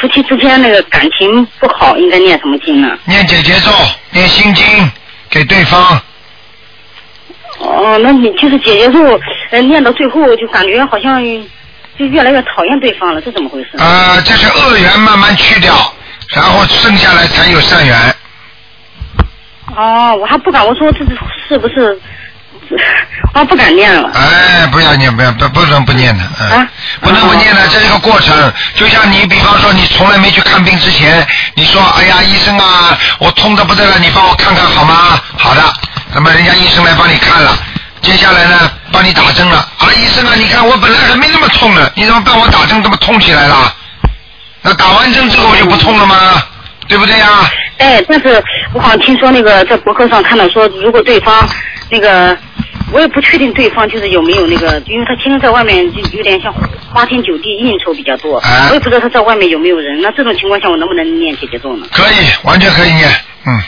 [0.00, 2.96] 夫妻之间那个感情不好，应该念什么经呢？
[3.04, 3.70] 念姐姐咒，
[4.10, 4.66] 念心经
[5.30, 6.00] 给对方。
[7.58, 9.20] 哦，那你就是姐姐咒，
[9.50, 11.22] 呃，念到最后就感觉好像
[11.98, 13.76] 就越来越讨厌对方了，这怎么回事？
[13.78, 15.74] 啊，这是恶缘慢慢去掉，
[16.30, 18.14] 然后剩下来才有善缘。
[19.76, 21.16] 哦，我还不敢，我说这是
[21.48, 21.98] 是不是？
[23.34, 24.10] 我不敢念了。
[24.14, 26.68] 哎，不要念，不要不不能不念的，嗯，啊
[27.00, 28.52] 不能不念的，这是个过程。
[28.74, 35.20] 就像你，比方说你从来没去看病之前，你说，哎呀，医生啊，我痛的不得了，你帮我看看好吗？
[35.36, 35.62] 好的，
[36.14, 37.56] 那么人家医生来帮你看了，
[38.02, 39.56] 接下来呢，帮你打针了。
[39.78, 43.74] 啊，医生啊，你看我本来还没那么痛呢，你怎么帮我打针这么痛起来了？
[44.62, 46.42] 那打完针之后就不痛了吗？
[46.86, 47.26] 对不对呀？
[47.78, 51.48] 哎，但是我好像听说那个在博客上看到说，如果对方
[51.90, 52.36] 那个，
[52.94, 56.54] 我也不确定对方就是有没有那个，因为他天天在外面就有点像
[56.92, 60.00] 花天酒地应酬比较多，啊我也不知道他在外面有没有人。
[60.00, 61.86] 那这种情况下，我能不能念姐姐咒呢？
[61.90, 63.08] 可以，完全可以念，
[63.46, 63.60] 嗯。